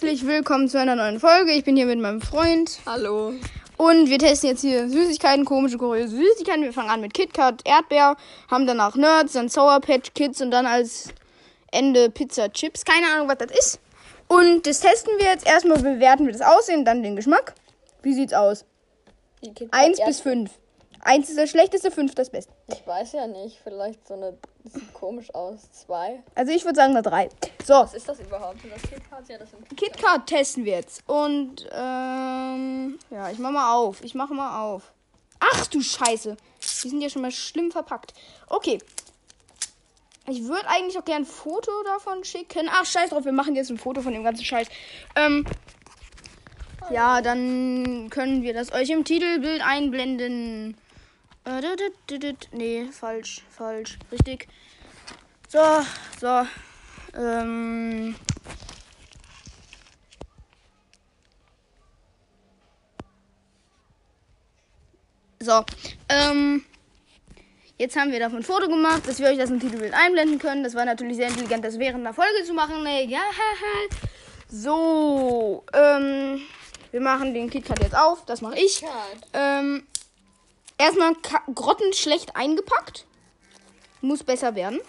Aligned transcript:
Herzlich 0.00 0.28
willkommen 0.28 0.68
zu 0.68 0.78
einer 0.78 0.94
neuen 0.94 1.18
Folge. 1.18 1.50
Ich 1.50 1.64
bin 1.64 1.74
hier 1.74 1.86
mit 1.86 1.98
meinem 1.98 2.20
Freund. 2.20 2.78
Hallo. 2.86 3.32
Und 3.76 4.08
wir 4.08 4.20
testen 4.20 4.50
jetzt 4.50 4.60
hier 4.60 4.88
Süßigkeiten, 4.88 5.44
komische, 5.44 5.76
kuriose 5.76 6.14
Süßigkeiten. 6.14 6.62
Wir 6.62 6.72
fangen 6.72 6.88
an 6.88 7.00
mit 7.00 7.14
KitKat, 7.14 7.62
Erdbeer, 7.66 8.16
haben 8.48 8.68
danach 8.68 8.94
Nerds, 8.94 9.32
dann 9.32 9.48
Sour 9.48 9.80
Patch 9.80 10.12
Kids 10.14 10.40
und 10.40 10.52
dann 10.52 10.66
als 10.66 11.08
Ende 11.72 12.10
Pizza 12.10 12.48
Chips. 12.52 12.84
Keine 12.84 13.08
Ahnung, 13.12 13.26
was 13.26 13.38
das 13.38 13.50
ist. 13.50 13.80
Und 14.28 14.68
das 14.68 14.78
testen 14.78 15.14
wir 15.18 15.26
jetzt. 15.26 15.44
Erstmal 15.44 15.78
bewerten 15.78 16.26
wir 16.26 16.32
das 16.32 16.42
Aussehen, 16.42 16.84
dann 16.84 17.02
den 17.02 17.16
Geschmack. 17.16 17.54
Wie 18.02 18.14
sieht's 18.14 18.34
aus? 18.34 18.64
Eins 19.72 19.98
bis 20.06 20.20
fünf. 20.20 20.52
Eins 21.08 21.30
ist 21.30 21.38
das 21.38 21.48
schlechteste, 21.48 21.90
fünf 21.90 22.14
das 22.14 22.28
Beste. 22.28 22.52
Ich 22.66 22.86
weiß 22.86 23.12
ja 23.12 23.26
nicht. 23.26 23.58
Vielleicht 23.64 24.06
so 24.06 24.12
eine. 24.12 24.36
Das 24.62 24.74
sieht 24.74 24.92
komisch 24.92 25.34
aus. 25.34 25.72
Zwei. 25.72 26.22
Also 26.34 26.52
ich 26.52 26.66
würde 26.66 26.76
sagen 26.76 26.92
eine 26.92 27.00
drei. 27.00 27.30
So, 27.64 27.72
Was 27.72 27.94
ist 27.94 28.06
das 28.06 28.20
überhaupt? 28.20 28.58
Das 28.70 28.82
KitKats? 28.82 29.28
Ja, 29.30 29.38
das 29.38 29.50
sind 29.50 29.74
KitKat 29.74 30.26
testen 30.26 30.66
wir 30.66 30.74
jetzt. 30.74 31.02
Und, 31.08 31.66
ähm, 31.72 32.98
ja, 33.10 33.30
ich 33.30 33.38
mach 33.38 33.50
mal 33.52 33.74
auf. 33.74 34.04
Ich 34.04 34.14
mach 34.14 34.28
mal 34.28 34.60
auf. 34.62 34.92
Ach 35.40 35.66
du 35.68 35.80
Scheiße. 35.80 36.36
Die 36.60 36.88
sind 36.90 37.00
ja 37.00 37.08
schon 37.08 37.22
mal 37.22 37.32
schlimm 37.32 37.70
verpackt. 37.70 38.12
Okay. 38.48 38.78
Ich 40.28 40.44
würde 40.44 40.68
eigentlich 40.68 40.98
auch 40.98 41.06
gern 41.06 41.22
ein 41.22 41.24
Foto 41.24 41.70
davon 41.84 42.22
schicken. 42.22 42.68
Ach, 42.70 42.84
scheiß 42.84 43.08
drauf, 43.10 43.24
wir 43.24 43.32
machen 43.32 43.56
jetzt 43.56 43.70
ein 43.70 43.78
Foto 43.78 44.02
von 44.02 44.12
dem 44.12 44.24
ganzen 44.24 44.44
Scheiß. 44.44 44.68
Ähm, 45.16 45.46
ja, 46.90 47.22
dann 47.22 48.10
können 48.10 48.42
wir 48.42 48.52
das 48.52 48.72
euch 48.72 48.90
im 48.90 49.06
Titelbild 49.06 49.62
einblenden. 49.66 50.76
Nee, 52.52 52.88
falsch, 52.92 53.42
falsch. 53.50 53.98
Richtig. 54.12 54.48
So, 55.48 55.60
so. 56.20 56.46
Ähm, 57.14 58.14
So, 65.40 65.64
ähm, 66.08 66.64
jetzt 67.78 67.96
haben 67.96 68.10
wir 68.10 68.18
davon 68.18 68.38
ein 68.38 68.42
Foto 68.42 68.68
gemacht, 68.68 69.06
dass 69.06 69.20
wir 69.20 69.28
euch 69.28 69.38
das 69.38 69.50
im 69.50 69.60
Titelbild 69.60 69.94
einblenden 69.94 70.38
können. 70.38 70.64
Das 70.64 70.74
war 70.74 70.84
natürlich 70.84 71.16
sehr 71.16 71.28
intelligent, 71.28 71.64
das 71.64 71.78
während 71.78 72.04
der 72.04 72.12
Folge 72.12 72.44
zu 72.44 72.52
machen. 72.54 72.82
Ne? 72.82 73.04
Ja, 73.04 73.22
so, 74.50 75.64
ähm, 75.72 76.40
wir 76.90 77.00
machen 77.00 77.34
den 77.34 77.48
KitKat 77.48 77.82
jetzt 77.82 77.96
auf. 77.96 78.26
Das 78.26 78.40
mache 78.40 78.58
ich. 78.58 78.82
Ähm, 79.32 79.86
erstmal 80.78 81.14
grottenschlecht 81.54 82.34
eingepackt. 82.36 83.06
Muss 84.00 84.22
besser 84.22 84.54
werden. 84.54 84.80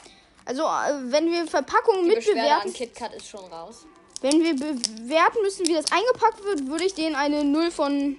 Also, 0.46 0.64
äh, 0.64 1.12
wenn 1.12 1.32
wir 1.32 1.48
Verpackungen 1.48 2.04
Die 2.04 2.16
mitbewerten, 2.16 2.74
KitKat 2.74 3.14
ist 3.16 3.28
schon 3.28 3.44
raus. 3.52 3.86
wenn 4.22 4.42
wir 4.44 4.56
bewerten 4.56 5.42
müssen, 5.42 5.68
wie 5.68 5.74
das 5.74 5.92
eingepackt 5.92 6.44
wird, 6.44 6.68
würde 6.68 6.86
ich 6.86 6.94
denen 6.94 7.16
eine 7.16 7.44
0 7.44 7.72
von 7.72 8.18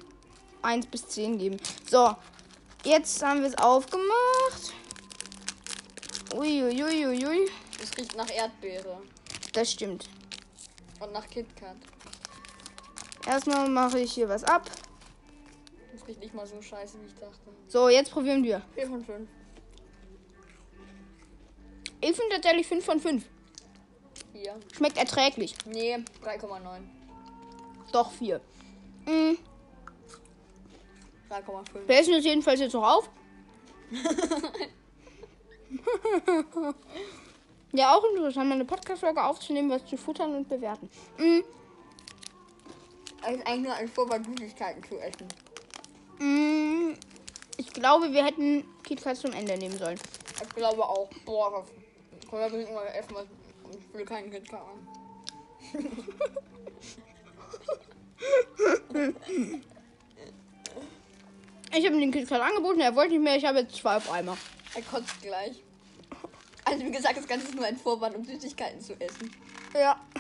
1 0.63 0.87
bis 0.87 1.07
10 1.09 1.39
geben. 1.39 1.57
So, 1.91 2.15
jetzt 2.85 3.23
haben 3.23 3.41
wir 3.41 3.49
es 3.49 3.59
aufgemacht. 3.59 4.73
Uiuiuiui, 6.35 7.07
ui, 7.07 7.27
ui. 7.27 7.51
Es 7.83 7.97
riecht 7.97 8.17
nach 8.17 8.31
Erdbeere. 8.31 9.01
das 9.53 9.73
stimmt. 9.73 10.09
Und 11.01 11.13
nach 11.13 11.27
KitKat. 11.29 11.77
Erstmal 13.27 13.69
mache 13.69 14.01
ich 14.01 14.13
hier 14.13 14.29
was 14.29 14.45
ab. 14.45 14.71
Es 16.01 16.09
riecht 16.09 16.21
nicht 16.21 16.35
mal 16.35 16.47
so 16.47 16.63
scheiße, 16.63 17.01
wie 17.03 17.07
ich 17.07 17.15
dachte. 17.15 17.39
So, 17.67 17.89
jetzt 17.89 18.11
probieren 18.11 18.43
wir. 18.43 18.63
4 18.75 18.87
von 18.87 19.05
5. 19.05 19.29
Ich 22.01 22.17
finde 22.17 22.37
tatsächlich 22.37 22.67
5 22.67 22.85
von 22.85 23.01
5. 23.01 23.25
4. 24.33 24.61
Schmeckt 24.73 24.97
erträglich. 24.97 25.55
Nee, 25.67 25.97
3,9. 26.25 26.81
Doch 27.93 28.11
4. 28.13 28.41
Mm, 29.07 29.37
3,5. 31.29 31.87
wir 31.87 31.99
essen 31.99 32.15
das 32.15 32.25
jedenfalls 32.25 32.61
jetzt 32.61 32.73
noch 32.73 32.97
auf. 32.97 33.11
ja, 37.73 37.95
auch 37.95 38.05
interessant, 38.05 38.49
mal 38.49 38.55
eine 38.55 38.65
Podcast-Folge 38.65 39.23
aufzunehmen, 39.23 39.69
was 39.71 39.85
zu 39.85 39.99
futtern 39.99 40.35
und 40.35 40.49
bewerten. 40.49 40.89
Es 43.23 43.37
ist 43.37 43.47
eigentlich 43.47 43.67
nur 43.67 43.75
ein 43.75 43.89
Vorwand, 43.89 44.25
Süßigkeiten 44.27 44.83
zu 44.85 44.99
essen. 44.99 45.29
Mm, 46.21 46.95
Ich 47.57 47.73
glaube, 47.73 48.13
wir 48.13 48.25
hätten 48.25 48.65
KitKat 48.85 49.17
zum 49.17 49.33
Ende 49.33 49.57
nehmen 49.59 49.77
sollen. 49.79 49.99
Ich 50.43 50.49
glaube 50.55 50.85
auch. 50.85 51.09
Boah, 51.25 51.65
wir 52.31 52.39
bestimmt 52.49 52.75
mal 52.75 52.87
essen. 52.87 53.15
was- 53.15 53.27
Ich 53.73 53.95
will 53.95 54.05
keinen 54.05 54.31
KitKat 54.31 54.61
an. 54.61 54.87
Ich 61.73 61.85
habe 61.87 61.95
ihm 61.95 62.01
den 62.01 62.11
KitKat 62.13 62.41
angeboten, 62.41 62.81
er 62.81 62.95
wollte 62.97 63.13
nicht 63.13 63.23
mehr. 63.23 63.37
Ich 63.37 63.45
habe 63.45 63.61
jetzt 63.61 63.77
zwei 63.77 63.97
auf 63.97 64.11
einmal. 64.11 64.37
Er 64.75 64.83
kotzt 64.83 65.23
gleich. 65.23 65.63
Also 66.65 66.85
wie 66.85 66.91
gesagt, 66.91 67.17
das 67.17 67.29
Ganze 67.29 67.47
ist 67.47 67.55
nur 67.55 67.65
ein 67.65 67.77
Vorwand, 67.77 68.17
um 68.17 68.25
Süßigkeiten 68.25 68.81
zu 68.81 68.95
essen. 69.01 69.31
Ja. 69.75 70.01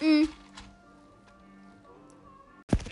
Mm. 0.00 0.24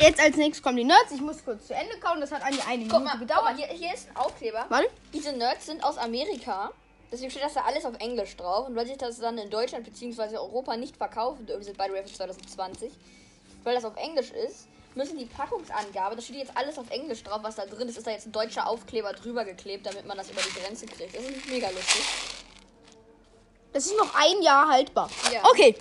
Jetzt 0.00 0.18
als 0.18 0.36
nächstes 0.36 0.62
kommen 0.62 0.78
die 0.78 0.84
Nerds. 0.84 1.12
Ich 1.12 1.20
muss 1.20 1.44
kurz 1.44 1.66
zu 1.66 1.74
Ende 1.74 1.98
kauen. 1.98 2.20
Das 2.20 2.32
hat 2.32 2.42
eigentlich 2.42 2.66
eine 2.66 2.84
Guck 2.84 3.00
Minute 3.00 3.04
mal, 3.04 3.10
guck 3.12 3.20
gedauert. 3.20 3.44
mal 3.44 3.56
hier, 3.56 3.66
hier 3.66 3.92
ist 3.92 4.08
ein 4.08 4.16
Aufkleber. 4.16 4.64
Warte. 4.70 4.88
Diese 5.12 5.32
Nerds 5.32 5.66
sind 5.66 5.84
aus 5.84 5.98
Amerika. 5.98 6.70
Deswegen 7.12 7.30
steht 7.30 7.42
das 7.42 7.52
da 7.52 7.62
alles 7.62 7.84
auf 7.84 7.94
Englisch 7.98 8.34
drauf. 8.36 8.66
Und 8.66 8.76
weil 8.76 8.86
sich 8.86 8.96
das 8.96 9.18
dann 9.18 9.36
in 9.36 9.50
Deutschland 9.50 9.84
bzw. 9.84 10.38
Europa 10.38 10.76
nicht 10.78 10.96
verkaufen 10.96 11.44
dürfen, 11.44 11.64
sind 11.64 11.76
beide 11.76 11.94
für 11.94 12.04
2020, 12.04 12.92
weil 13.62 13.74
das 13.74 13.84
auf 13.84 13.96
Englisch 13.96 14.30
ist, 14.30 14.68
müssen 14.94 15.18
die 15.18 15.26
Packungsangabe, 15.26 16.16
da 16.16 16.22
steht 16.22 16.36
jetzt 16.36 16.56
alles 16.56 16.78
auf 16.78 16.90
Englisch 16.90 17.22
drauf, 17.22 17.40
was 17.42 17.56
da 17.56 17.66
drin 17.66 17.88
ist, 17.88 17.98
ist 17.98 18.06
da 18.06 18.10
jetzt 18.10 18.26
ein 18.26 18.32
deutscher 18.32 18.66
Aufkleber 18.66 19.12
drüber 19.12 19.44
geklebt, 19.44 19.86
damit 19.86 20.06
man 20.06 20.16
das 20.16 20.30
über 20.30 20.40
die 20.40 20.60
Grenze 20.60 20.86
kriegt. 20.86 21.14
Das 21.14 21.22
ist 21.22 21.48
mega 21.48 21.68
lustig. 21.68 22.02
Das 23.72 23.86
ist 23.86 23.96
noch 23.96 24.14
ein 24.14 24.42
Jahr 24.42 24.68
haltbar. 24.68 25.10
Ja. 25.32 25.44
Okay. 25.48 25.76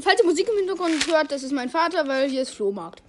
Falls 0.00 0.20
ihr 0.20 0.26
Musik 0.26 0.48
im 0.48 0.56
Hintergrund 0.58 1.06
hört, 1.08 1.30
das 1.30 1.42
ist 1.42 1.52
mein 1.52 1.68
Vater, 1.68 2.06
weil 2.08 2.28
hier 2.30 2.42
ist 2.42 2.54
Flohmarkt. 2.54 3.02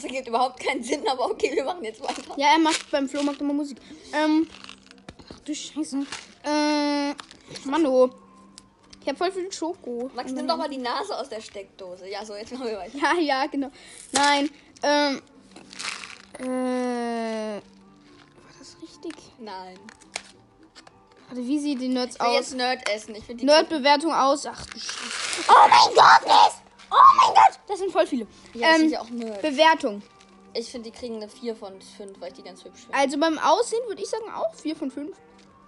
Das 0.00 0.08
ergibt 0.08 0.28
überhaupt 0.28 0.58
keinen 0.58 0.82
Sinn, 0.82 1.06
aber 1.06 1.26
okay, 1.26 1.50
wir 1.54 1.62
machen 1.62 1.84
jetzt 1.84 2.00
weiter. 2.00 2.22
Ja, 2.38 2.52
er 2.52 2.58
macht 2.58 2.90
beim 2.90 3.06
Flohmarkt 3.06 3.38
immer 3.42 3.52
Musik. 3.52 3.76
Ähm. 4.14 4.48
Ach 5.30 5.40
du 5.40 5.54
Scheiße. 5.54 6.06
Äh. 6.42 7.12
Mano. 7.68 8.08
Ich 9.02 9.08
habe 9.08 9.18
voll 9.18 9.30
viel 9.30 9.52
Schoko. 9.52 10.10
Max, 10.14 10.32
nimm 10.32 10.48
doch 10.48 10.56
mal 10.56 10.70
die 10.70 10.78
Nase 10.78 11.14
aus 11.18 11.28
der 11.28 11.42
Steckdose. 11.42 12.08
Ja, 12.08 12.24
so, 12.24 12.34
jetzt 12.34 12.50
machen 12.52 12.68
wir 12.68 12.78
weiter. 12.78 12.96
Ja, 12.98 13.12
ja, 13.20 13.46
genau. 13.46 13.70
Nein. 14.12 14.48
Ähm. 14.82 15.20
Äh. 16.38 17.56
War 17.56 17.62
das 18.58 18.76
richtig? 18.80 19.12
Nein. 19.38 19.78
Warte, 21.28 21.46
wie 21.46 21.58
sieht 21.58 21.78
die 21.82 21.88
Nerds 21.88 22.14
Ich 22.14 22.22
will 22.22 22.28
aus? 22.28 22.36
jetzt 22.36 22.54
Nerd 22.54 22.88
essen. 22.88 23.14
Ich 23.16 23.24
finde 23.24 23.40
die 23.40 23.44
Nerd-Bewertung 23.44 24.14
aus. 24.14 24.46
Ach 24.46 24.64
du 24.64 24.78
Scheiße. 24.78 25.44
Oh 25.46 25.68
mein 25.68 25.94
Gott, 25.94 26.22
Miss! 26.24 26.59
Oh 26.90 26.96
mein 27.16 27.34
Gott! 27.34 27.60
Das 27.68 27.78
sind 27.78 27.92
voll 27.92 28.06
viele. 28.06 28.26
Ja, 28.54 28.68
das 28.68 28.78
sind 28.78 28.86
ähm, 28.86 28.92
ja 28.92 29.00
auch 29.00 29.10
Nerds. 29.10 29.42
Bewertung. 29.42 30.02
Ich 30.52 30.70
finde, 30.70 30.90
die 30.90 30.96
kriegen 30.96 31.16
eine 31.16 31.28
4 31.28 31.54
von 31.54 31.80
5, 31.80 32.20
weil 32.20 32.28
ich 32.28 32.34
die 32.34 32.42
ganz 32.42 32.64
hübsch 32.64 32.80
finde. 32.80 32.96
Also 32.96 33.18
beim 33.18 33.38
Aussehen 33.38 33.86
würde 33.86 34.02
ich 34.02 34.08
sagen 34.08 34.24
auch 34.34 34.54
4 34.54 34.74
von 34.74 34.90
5. 34.90 35.16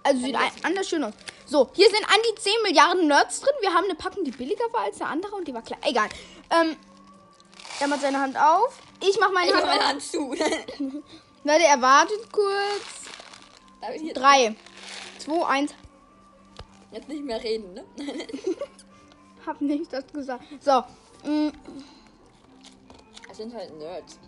Also 0.03 0.19
sieht 0.19 0.35
ein, 0.35 0.51
anders 0.63 0.89
schön 0.89 1.03
aus. 1.03 1.13
So, 1.45 1.69
hier 1.73 1.89
sind 1.89 2.03
an 2.03 2.19
die 2.29 2.41
10 2.41 2.53
Milliarden 2.63 3.07
Nerds 3.07 3.39
drin. 3.39 3.53
Wir 3.61 3.73
haben 3.73 3.85
eine 3.85 3.95
Packung, 3.95 4.25
die 4.25 4.31
billiger 4.31 4.65
war 4.73 4.81
als 4.81 4.99
eine 4.99 5.09
andere 5.09 5.35
und 5.35 5.47
die 5.47 5.53
war 5.53 5.61
klein. 5.61 5.79
Egal. 5.83 6.09
Ähm, 6.49 6.75
er 7.79 7.87
macht 7.87 8.01
seine 8.01 8.19
Hand 8.19 8.37
auf. 8.37 8.77
Ich 9.01 9.17
mache 9.19 9.31
meine 9.31 9.47
Ich 9.47 9.53
mach 9.53 9.61
Hand 9.61 9.71
meine. 9.71 9.87
Hand 9.87 10.01
zu. 10.01 10.33
Leute, 11.45 11.63
er 11.63 11.81
wartet 11.81 12.31
kurz. 12.31 13.03
Darf 13.81 13.95
ich 13.95 14.01
jetzt, 14.01 14.17
3, 14.17 14.55
2, 15.19 15.45
1. 15.45 15.75
jetzt 16.91 17.07
nicht 17.07 17.23
mehr 17.23 17.41
reden, 17.41 17.73
ne? 17.73 17.85
Hab 19.45 19.59
nicht 19.61 19.91
das 19.91 20.05
gesagt. 20.07 20.43
So. 20.61 20.83
Mm, 21.23 21.49
Es 23.29 23.37
sind 23.37 23.53
halt 23.53 23.77
Nerds. 23.77 24.19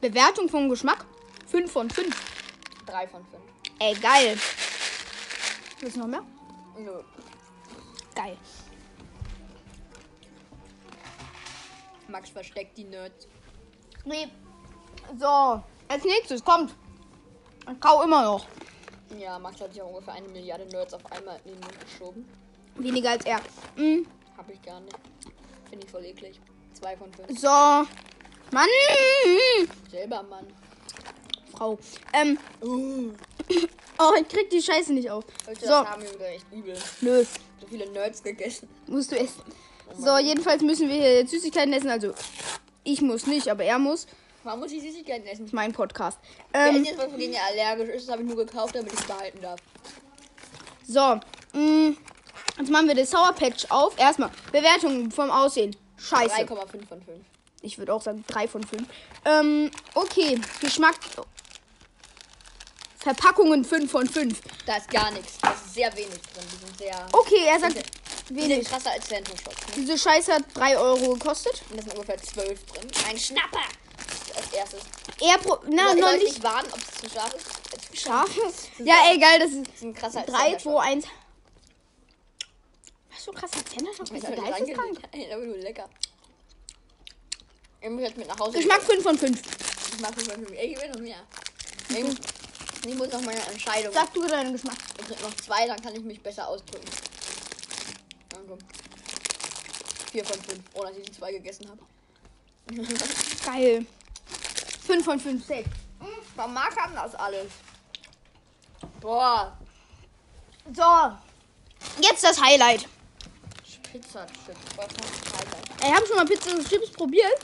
Bewertung 0.00 0.48
vom 0.48 0.68
Geschmack. 0.68 1.04
5 1.46 1.70
von 1.70 1.90
5. 1.90 2.14
3 2.86 3.08
von 3.08 3.24
5. 3.26 3.42
Ey, 3.78 3.94
geil. 3.94 4.38
Willst 5.80 5.96
du 5.96 6.00
noch 6.00 6.06
mehr? 6.06 6.22
Nö. 6.78 7.02
Geil. 8.14 8.36
Max 12.08 12.30
versteckt 12.30 12.76
die 12.76 12.84
Nerds. 12.84 13.28
Nee. 14.04 14.28
So. 15.18 15.62
Als 15.88 16.04
nächstes 16.04 16.44
kommt. 16.44 16.74
Ich 17.70 17.80
kau 17.80 18.02
immer 18.02 18.22
noch. 18.24 18.46
Ja, 19.18 19.38
Max 19.38 19.60
hat 19.60 19.72
sich 19.72 19.82
auch 19.82 19.88
ungefähr 19.88 20.14
eine 20.14 20.28
Milliarde 20.28 20.66
Nerds 20.66 20.94
auf 20.94 21.04
einmal 21.12 21.40
in 21.44 21.52
den 21.52 21.60
Mund 21.60 21.80
geschoben. 21.80 22.28
Weniger 22.76 23.10
als 23.10 23.24
er. 23.24 23.40
Mm, 23.76 24.06
Hab 24.36 24.48
ich 24.50 24.62
gar 24.62 24.80
nicht. 24.80 24.96
Finde 25.70 25.86
ich 25.86 25.90
voll 25.90 26.04
eklig. 26.04 26.40
2 26.74 26.96
von 26.96 27.12
5. 27.12 27.40
so. 27.40 27.48
Mann. 28.52 28.66
Selber, 29.90 30.22
Mann. 30.24 30.46
Frau. 31.56 31.78
Ähm. 32.12 32.38
Uh. 32.62 33.12
Oh, 33.98 34.12
ich 34.20 34.28
krieg 34.28 34.48
die 34.50 34.62
Scheiße 34.62 34.92
nicht 34.92 35.10
auf. 35.10 35.24
Heute 35.46 35.66
So. 35.66 35.72
haben 35.72 36.02
wir 36.02 36.12
wieder 36.14 36.28
echt 36.28 36.46
übel. 36.52 36.76
Nö. 37.00 37.24
So 37.60 37.66
viele 37.66 37.88
Nerds 37.90 38.22
gegessen. 38.22 38.68
Musst 38.86 39.12
du 39.12 39.18
essen. 39.18 39.42
So, 39.98 40.16
jedenfalls 40.18 40.62
müssen 40.62 40.88
wir 40.88 40.96
hier 40.96 41.18
jetzt 41.18 41.30
Süßigkeiten 41.30 41.72
essen. 41.72 41.90
Also, 41.90 42.14
ich 42.84 43.02
muss 43.02 43.26
nicht, 43.26 43.48
aber 43.48 43.64
er 43.64 43.78
muss. 43.78 44.06
Man 44.42 44.58
muss 44.58 44.70
die 44.70 44.80
Süßigkeiten 44.80 45.26
essen. 45.26 45.40
Das 45.42 45.48
ist 45.48 45.52
mein 45.52 45.72
Podcast. 45.72 46.18
Ähm, 46.54 46.76
ist 46.76 46.86
jetzt 46.88 46.98
was, 46.98 47.10
von 47.10 47.18
denen 47.20 47.34
er 47.34 47.44
allergisch 47.44 47.94
ist? 47.94 48.06
Das 48.08 48.12
habe 48.12 48.22
ich 48.22 48.28
nur 48.28 48.38
gekauft, 48.44 48.74
damit 48.74 48.92
ich 48.92 48.98
es 49.00 49.06
behalten 49.06 49.40
darf. 49.42 49.60
so, 50.86 51.20
mh, 51.58 51.94
jetzt 52.58 52.70
machen 52.70 52.88
wir 52.88 52.94
das 52.94 53.10
Sour 53.10 53.32
Patch 53.32 53.66
auf. 53.70 53.98
Erstmal, 53.98 54.30
Bewertung 54.52 55.10
vom 55.10 55.30
Aussehen. 55.30 55.76
Scheiße. 55.98 56.34
3,5 56.34 56.88
von 56.88 57.02
5. 57.02 57.08
Ich 57.62 57.78
würde 57.78 57.92
auch 57.92 58.02
sagen 58.02 58.24
3 58.28 58.48
von 58.48 58.64
5. 58.64 58.82
Ähm, 59.26 59.70
okay, 59.94 60.40
Geschmack. 60.60 60.94
Verpackungen 62.98 63.64
5 63.64 63.90
von 63.90 64.06
5. 64.06 64.40
Da 64.66 64.76
ist 64.76 64.90
gar 64.90 65.10
nichts. 65.10 65.38
Da 65.40 65.50
ist 65.52 65.74
sehr 65.74 65.94
wenig 65.96 66.20
drin. 66.20 66.44
Die 66.52 66.66
sind 66.66 66.78
sehr. 66.78 67.06
Okay, 67.12 67.44
er 67.46 67.58
sagt 67.60 67.76
Die 68.28 68.34
sind 68.40 68.50
wenig. 68.50 68.68
krasser 68.68 68.90
als 68.90 69.08
Phantom 69.08 69.36
Shots. 69.38 69.66
Ne? 69.68 69.72
Diese 69.76 69.98
Scheiße 69.98 70.34
hat 70.34 70.42
3 70.54 70.78
Euro 70.78 71.14
gekostet. 71.14 71.62
Und 71.70 71.78
da 71.78 71.82
sind 71.82 71.94
ungefähr 71.94 72.18
12 72.18 72.64
drin. 72.66 72.88
Ein 73.08 73.18
Schnapper! 73.18 73.60
Als 74.36 74.52
erstes. 74.52 74.80
Er 75.20 75.38
pro. 75.38 75.58
Na, 75.68 75.94
noch 75.94 76.12
ich 76.12 76.22
nicht 76.22 76.32
nicht 76.34 76.42
warten, 76.44 76.68
ob 76.72 76.78
es 76.78 77.00
zu 77.00 77.10
scharf 77.10 77.34
ist? 77.34 77.92
Ist 77.92 78.02
scharf. 78.02 78.30
Ja, 78.78 78.94
egal, 79.12 79.38
das 79.40 79.50
ist 79.50 79.66
Die 79.66 79.78
sind 79.78 79.96
krasser 79.96 80.20
als 80.20 80.26
3, 80.28 80.38
Phantom 80.38 80.72
2, 80.74 80.80
1. 80.80 81.04
Was 83.20 83.26
so 83.26 83.32
krass 83.32 83.50
als 83.52 83.64
Tenderschock? 83.64 84.08
Shots. 84.08 84.22
Ist 84.22 84.30
Ich 84.30 84.36
geisteskrank. 84.36 84.98
Ey, 85.12 85.30
aber 85.30 85.44
nur 85.44 85.58
lecker. 85.58 85.86
Ich 87.82 87.90
muss 87.90 88.00
jetzt 88.00 88.16
mit 88.16 88.26
nach 88.26 88.38
Hause. 88.38 88.56
Geschmack 88.56 88.80
5 88.80 89.02
von 89.02 89.18
5. 89.18 89.42
Ich 89.92 90.00
mach 90.00 90.14
5 90.14 90.32
von 90.32 90.46
5. 90.46 90.50
Ey, 90.52 90.72
ich 90.72 90.80
will 90.80 90.88
noch 90.88 91.00
mehr. 91.00 91.22
Ich, 91.90 92.88
ich 92.88 92.94
muss 92.94 93.12
noch 93.12 93.20
meine 93.20 93.40
Entscheidung. 93.42 93.92
Sag 93.92 94.14
du 94.14 94.26
deinen 94.26 94.54
Geschmack. 94.54 94.78
Ich 94.98 95.06
krieg 95.06 95.20
noch 95.20 95.36
zwei, 95.36 95.66
dann 95.66 95.78
kann 95.82 95.94
ich 95.94 96.02
mich 96.02 96.22
besser 96.22 96.48
ausdrücken. 96.48 96.88
Danke. 98.30 98.56
4 100.12 100.24
von 100.24 100.40
5. 100.40 100.60
Ohne 100.72 100.88
dass 100.88 100.96
ich 100.96 101.04
die 101.04 101.12
zwei 101.12 101.32
gegessen 101.32 101.68
habe. 101.68 101.82
Geil. 103.44 103.84
5 104.86 105.04
von 105.04 105.20
5, 105.20 105.46
safe. 105.46 105.64
Warum 106.36 106.54
mag 106.54 106.74
haben 106.74 106.94
das 106.94 107.14
alles? 107.16 107.52
Boah. 108.98 109.58
So. 110.74 112.02
Jetzt 112.02 112.24
das 112.24 112.40
Highlight. 112.40 112.86
Von 113.90 114.20
Alter. 114.20 114.28
Ich 115.82 115.94
habe 115.94 116.06
schon 116.06 116.16
mal 116.16 116.24
Pizza 116.26 116.50
und 116.54 116.68
Chips 116.68 116.90
probiert, 116.90 117.38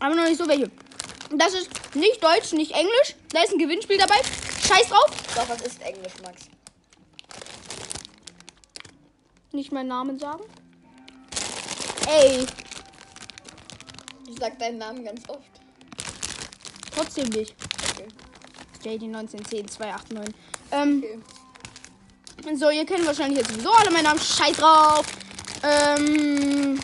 aber 0.00 0.14
noch 0.14 0.24
nicht 0.24 0.38
so 0.38 0.48
welche. 0.48 0.70
Das 1.30 1.54
ist 1.54 1.70
nicht 1.94 2.22
Deutsch, 2.22 2.52
nicht 2.52 2.72
Englisch. 2.72 3.14
Da 3.30 3.42
ist 3.42 3.52
ein 3.52 3.58
Gewinnspiel 3.58 3.98
dabei. 3.98 4.16
Scheiß 4.66 4.88
drauf. 4.88 5.10
Doch, 5.34 5.48
was 5.48 5.60
ist 5.62 5.80
Englisch, 5.82 6.12
Max? 6.22 6.42
Nicht 9.52 9.72
meinen 9.72 9.88
Namen 9.88 10.18
sagen. 10.18 10.44
Ey, 12.08 12.46
Ich 14.28 14.38
sag 14.38 14.58
deinen 14.58 14.78
Namen 14.78 15.04
ganz 15.04 15.22
oft. 15.28 15.40
trotzdem 16.94 17.28
nicht. 17.28 17.54
Okay. 17.92 18.08
JD 18.82 19.04
1910 19.04 19.68
289. 19.68 20.34
Ähm, 20.72 21.04
okay. 22.40 22.56
so, 22.56 22.70
ihr 22.70 22.84
kennt 22.86 23.06
wahrscheinlich 23.06 23.38
jetzt 23.38 23.50
sowieso 23.50 23.72
alle 23.72 23.90
meinen 23.90 24.04
Namen. 24.04 24.20
Scheiß 24.20 24.56
drauf. 24.56 25.06
Ähm, 25.66 26.80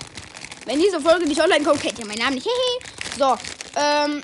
wenn 0.67 0.81
diese 0.81 1.01
Folge 1.01 1.27
nicht 1.27 1.41
online 1.41 1.65
kommt, 1.65 1.81
kennt 1.81 1.99
ihr 1.99 2.07
meinen 2.07 2.19
Namen 2.19 2.35
nicht. 2.35 2.47
Hehe. 2.47 3.19
So, 3.19 3.37
ähm. 3.77 4.23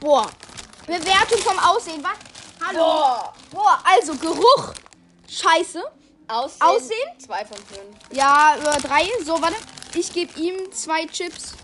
Boah. 0.00 0.30
Bewertung 0.86 1.38
vom 1.38 1.58
Aussehen, 1.58 2.02
was? 2.02 2.66
Hallo. 2.66 2.78
Boah. 2.78 3.34
Boah, 3.50 3.82
also 3.84 4.14
Geruch. 4.14 4.74
Scheiße. 5.28 5.82
Aussehen? 6.28 6.62
Aussehen? 6.62 7.08
2 7.18 7.44
von 7.44 7.56
5. 7.56 7.80
Ja, 8.12 8.56
über 8.58 8.72
drei. 8.88 9.06
So, 9.24 9.40
warte. 9.40 9.56
Ich 9.94 10.12
gebe 10.12 10.38
ihm 10.40 10.72
zwei 10.72 11.06
Chips. 11.06 11.54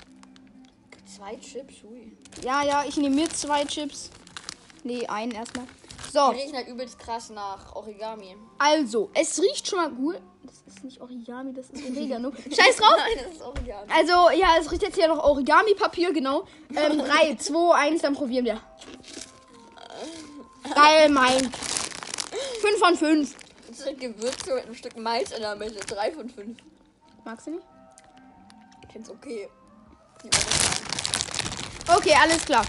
Zwei 1.17 1.37
Chips, 1.37 1.83
ui. 1.85 2.17
Ja, 2.45 2.63
ja, 2.63 2.85
ich 2.87 2.97
nehme 2.97 3.17
mir 3.17 3.31
zwei 3.31 3.65
Chips. 3.65 4.11
Nee, 4.85 5.07
einen 5.07 5.33
erstmal. 5.33 5.67
So, 6.13 6.33
Die 6.33 6.41
riechen 6.41 6.57
halt 6.57 6.67
übelst 6.69 6.99
krass 6.99 7.31
nach 7.31 7.75
Origami. 7.77 8.37
also, 8.59 9.11
es 9.15 9.41
riecht 9.41 9.69
schon 9.69 9.79
mal 9.79 9.91
gut. 9.91 10.17
Das 10.43 10.75
ist 10.75 10.83
nicht 10.85 11.01
Origami, 11.01 11.53
das 11.53 11.71
ist 11.71 11.85
Oregano. 11.89 12.33
Scheiß 12.45 12.77
drauf. 12.77 12.97
Nein, 12.97 13.25
das 13.25 13.35
ist 13.35 13.43
Origami. 13.43 13.93
Also, 13.93 14.31
ja, 14.31 14.57
es 14.59 14.71
riecht 14.73 14.83
jetzt 14.83 14.97
hier 14.97 15.07
noch 15.09 15.23
Origami-Papier, 15.23 16.13
genau. 16.13 16.45
Ähm, 16.75 16.99
3, 16.99 17.37
2, 17.37 17.75
1, 17.75 18.03
dann 18.03 18.15
probieren 18.15 18.45
wir. 18.45 18.61
Geil, 20.75 21.09
mein. 21.11 21.39
5 22.61 22.79
von 22.79 22.97
5. 22.97 23.37
Das 23.69 23.81
ist 23.81 24.01
Gewürze 24.01 24.55
mit 24.55 24.65
einem 24.65 24.75
Stück 24.75 24.97
Malz 24.97 25.31
in 25.31 25.43
der 25.43 25.55
Mitte. 25.57 25.79
3 25.79 26.13
von 26.13 26.29
5. 26.29 26.59
Magst 27.25 27.47
du 27.47 27.53
nicht? 27.53 27.65
Ich 28.87 28.93
find's 28.93 29.11
okay. 29.11 29.49
Okay, 31.87 32.15
alles 32.21 32.45
klar. 32.45 32.65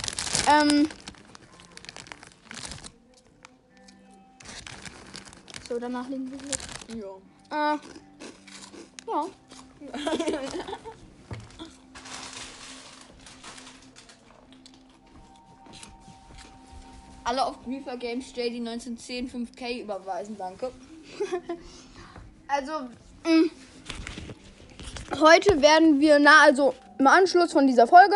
Ähm. 0.47 0.87
So, 5.71 5.79
danach 5.79 6.07
legen 6.09 6.29
wir 6.29 6.37
hier. 6.93 7.05
Ja. 7.49 7.75
Äh. 7.75 7.77
Ja. 9.07 9.25
Alle 17.23 17.45
auf 17.45 17.55
Reefer 17.65 17.95
Games 17.95 18.35
JD 18.35 18.67
1910 18.67 19.29
5K 19.31 19.83
überweisen, 19.83 20.35
danke. 20.37 20.71
Also, 22.49 22.71
mh, 23.23 23.49
heute 25.21 25.61
werden 25.61 26.01
wir, 26.01 26.19
na, 26.19 26.41
also 26.43 26.73
im 26.99 27.07
Anschluss 27.07 27.53
von 27.53 27.65
dieser 27.65 27.87
Folge 27.87 28.15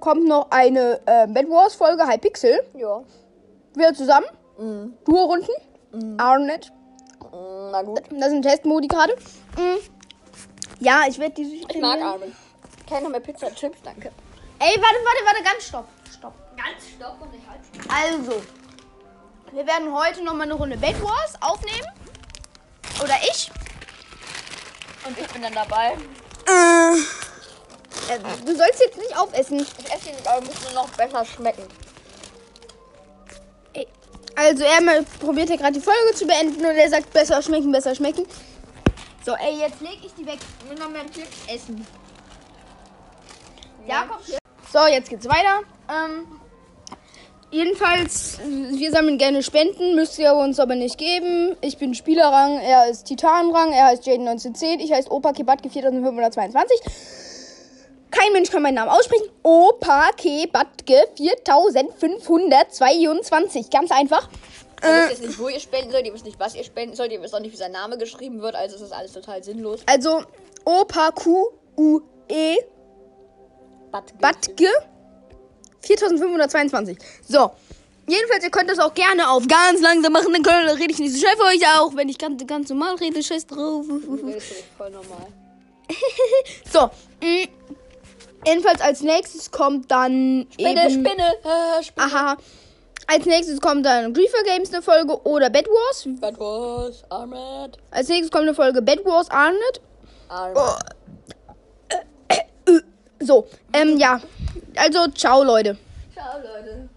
kommt 0.00 0.28
noch 0.28 0.50
eine 0.50 1.00
äh, 1.06 1.26
Bad 1.26 1.48
Wars 1.48 1.76
Folge, 1.76 2.06
High 2.06 2.20
Pixel. 2.20 2.60
Ja. 2.74 3.02
Wir 3.72 3.94
zusammen. 3.94 4.26
Mhm. 4.58 4.92
Duo-Runden. 5.06 6.18
Arnet. 6.18 6.70
Na 7.70 7.82
gut. 7.82 8.02
Das 8.10 8.30
sind 8.30 8.42
Testmodi 8.42 8.88
gerade. 8.88 9.14
Mm. 9.56 9.78
Ja, 10.80 11.04
ich 11.08 11.18
werde 11.18 11.34
die 11.34 11.64
Ich 11.68 11.80
mag 11.80 12.00
Armin. 12.00 12.34
Keine 12.88 13.08
mehr 13.08 13.20
Pizza 13.20 13.54
Chips, 13.54 13.78
danke. 13.82 14.10
Ey, 14.58 14.76
warte, 14.80 14.96
warte, 15.04 15.24
warte, 15.26 15.42
ganz 15.42 15.66
stopp. 15.66 15.86
Stopp. 16.12 16.34
Ganz 16.56 16.88
stopp 16.96 17.20
und 17.20 17.32
nicht 17.32 17.46
halt. 17.48 17.60
Also, 17.88 18.42
wir 19.52 19.66
werden 19.66 19.92
heute 19.94 20.22
noch 20.22 20.34
mal 20.34 20.42
eine 20.42 20.54
Runde 20.54 20.76
Bad 20.76 21.00
Wars 21.02 21.34
aufnehmen. 21.40 21.86
Oder 23.02 23.14
ich. 23.22 23.50
Und 25.06 25.18
ich 25.18 25.26
bin 25.28 25.42
dann 25.42 25.54
dabei. 25.54 25.96
Äh, 26.46 28.18
du 28.44 28.56
sollst 28.56 28.80
jetzt 28.80 28.98
nicht 28.98 29.16
aufessen. 29.16 29.60
Ich 29.60 29.92
esse 29.92 30.10
ihn, 30.10 30.16
aber 30.26 30.44
muss 30.44 30.62
nur 30.64 30.82
noch 30.82 30.88
besser 30.90 31.24
schmecken. 31.24 31.62
Also, 34.36 34.64
er 34.64 35.02
probiert 35.18 35.50
ja 35.50 35.56
gerade 35.56 35.72
die 35.72 35.80
Folge 35.80 36.14
zu 36.14 36.26
beenden 36.26 36.64
und 36.64 36.76
er 36.76 36.88
sagt, 36.88 37.12
besser 37.12 37.42
schmecken, 37.42 37.72
besser 37.72 37.94
schmecken. 37.94 38.26
So, 39.24 39.32
ey, 39.32 39.58
jetzt 39.60 39.80
leg 39.80 39.98
ich 40.04 40.14
die 40.14 40.26
weg. 40.26 40.38
Will 40.68 40.78
noch 40.78 40.88
mehr 40.88 41.04
Chips 41.06 41.44
essen. 41.46 41.86
Jakob 43.86 44.20
hier. 44.24 44.38
So, 44.72 44.86
jetzt 44.86 45.10
geht's 45.10 45.26
weiter. 45.28 45.60
Ähm, 45.88 46.26
jedenfalls, 47.50 48.38
wir 48.44 48.90
sammeln 48.92 49.18
gerne 49.18 49.42
Spenden, 49.42 49.94
müsst 49.94 50.18
ihr 50.18 50.34
uns 50.34 50.58
aber 50.60 50.74
nicht 50.74 50.96
geben. 50.96 51.56
Ich 51.60 51.76
bin 51.76 51.94
Spielerrang, 51.94 52.58
er 52.60 52.88
ist 52.88 53.04
Titanrang, 53.04 53.72
er 53.72 53.86
heißt 53.86 54.06
Jaden 54.06 54.28
1910, 54.28 54.80
ich 54.80 54.92
heiße 54.92 55.10
Opa 55.10 55.32
Kebatke 55.32 55.68
4522. 55.68 56.80
Kein 58.10 58.32
Mensch 58.32 58.50
kann 58.50 58.62
meinen 58.62 58.74
Namen 58.74 58.90
aussprechen. 58.90 59.28
Opa 59.42 60.10
Kebatke 60.16 61.08
4522. 61.16 63.70
Ganz 63.70 63.90
einfach. 63.90 64.28
Ihr 64.82 64.88
wisst 64.88 65.10
jetzt 65.10 65.22
nicht, 65.22 65.38
wo 65.38 65.48
ihr 65.48 65.60
spenden 65.60 65.92
sollt, 65.92 66.06
ihr 66.06 66.14
wisst 66.14 66.24
nicht, 66.24 66.40
was 66.40 66.54
ihr 66.54 66.64
spenden 66.64 66.96
sollt, 66.96 67.12
ihr 67.12 67.20
wisst 67.20 67.34
auch 67.34 67.40
nicht, 67.40 67.52
wie 67.52 67.56
sein 67.56 67.72
Name 67.72 67.98
geschrieben 67.98 68.40
wird, 68.40 68.54
also 68.54 68.76
ist 68.76 68.82
das 68.82 68.92
alles 68.92 69.12
total 69.12 69.44
sinnlos. 69.44 69.80
Also, 69.86 70.24
Opa 70.64 71.10
Q 71.10 71.48
U 71.76 72.00
E 72.28 72.56
Batke 73.90 74.68
4522. 75.82 76.98
So. 77.28 77.50
Jedenfalls, 78.08 78.42
ihr 78.42 78.50
könnt 78.50 78.70
das 78.70 78.78
auch 78.78 78.94
gerne 78.94 79.30
auf 79.30 79.46
ganz 79.46 79.80
langsam 79.80 80.12
machen, 80.12 80.32
dann 80.32 80.42
könnt, 80.42 80.80
rede 80.80 80.92
ich 80.92 80.98
nicht 80.98 81.12
so 81.12 81.18
schnell 81.18 81.36
für 81.36 81.44
euch 81.44 81.62
auch. 81.78 81.94
Wenn 81.94 82.08
ich 82.08 82.18
ganz, 82.18 82.44
ganz 82.46 82.70
normal 82.70 82.96
rede, 82.96 83.22
scheiß 83.22 83.46
drauf. 83.46 83.84
Du 83.86 84.14
redest 84.14 84.50
echt 84.50 84.64
voll 84.76 84.90
normal. 84.90 85.26
So. 86.72 86.86
mm. 87.20 87.59
Jedenfalls 88.46 88.80
als 88.80 89.02
nächstes 89.02 89.50
kommt 89.50 89.90
dann 89.90 90.46
Spinne, 90.52 90.86
eben... 90.88 91.04
Spinne, 91.06 91.22
äh, 91.44 91.82
Spinne. 91.82 92.06
Aha. 92.06 92.36
Als 93.06 93.26
nächstes 93.26 93.60
kommt 93.60 93.84
dann 93.86 94.14
Griefer 94.14 94.42
Games 94.44 94.72
eine 94.72 94.82
Folge 94.82 95.20
oder 95.26 95.50
Bad 95.50 95.66
Wars. 95.66 96.06
Bad 96.20 96.38
Wars, 96.38 97.02
Armored, 97.08 97.76
Als 97.90 98.08
nächstes 98.08 98.30
kommt 98.30 98.44
eine 98.44 98.54
Folge 98.54 98.80
Bad 98.82 99.04
Wars 99.04 99.28
Arnold. 99.30 99.80
Armored. 100.28 100.84
So, 103.22 103.46
ähm, 103.74 103.98
ja. 103.98 104.18
Also, 104.76 105.08
ciao, 105.08 105.44
Leute. 105.44 105.76
Ciao, 106.14 106.38
Leute. 106.38 106.88